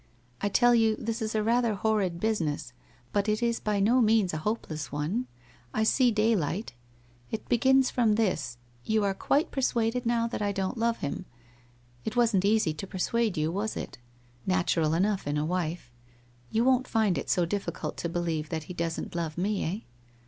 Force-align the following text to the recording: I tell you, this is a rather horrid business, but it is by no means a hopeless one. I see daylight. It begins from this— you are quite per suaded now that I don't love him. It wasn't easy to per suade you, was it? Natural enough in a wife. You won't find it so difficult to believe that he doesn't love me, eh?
I 0.41 0.49
tell 0.49 0.73
you, 0.73 0.95
this 0.95 1.21
is 1.21 1.35
a 1.35 1.43
rather 1.43 1.75
horrid 1.75 2.19
business, 2.19 2.73
but 3.13 3.29
it 3.29 3.43
is 3.43 3.59
by 3.59 3.79
no 3.79 4.01
means 4.01 4.33
a 4.33 4.39
hopeless 4.39 4.91
one. 4.91 5.27
I 5.75 5.83
see 5.83 6.09
daylight. 6.09 6.73
It 7.29 7.47
begins 7.47 7.91
from 7.91 8.15
this— 8.15 8.57
you 8.83 9.03
are 9.03 9.13
quite 9.13 9.51
per 9.51 9.61
suaded 9.61 10.07
now 10.07 10.25
that 10.25 10.41
I 10.41 10.53
don't 10.53 10.75
love 10.79 11.01
him. 11.01 11.25
It 12.03 12.15
wasn't 12.15 12.45
easy 12.45 12.73
to 12.73 12.87
per 12.87 12.97
suade 12.97 13.37
you, 13.37 13.51
was 13.51 13.77
it? 13.77 13.99
Natural 14.47 14.95
enough 14.95 15.27
in 15.27 15.37
a 15.37 15.45
wife. 15.45 15.91
You 16.49 16.63
won't 16.63 16.87
find 16.87 17.15
it 17.15 17.29
so 17.29 17.45
difficult 17.45 17.95
to 17.97 18.09
believe 18.09 18.49
that 18.49 18.63
he 18.63 18.73
doesn't 18.73 19.13
love 19.13 19.37
me, 19.37 19.63
eh? 19.63 19.79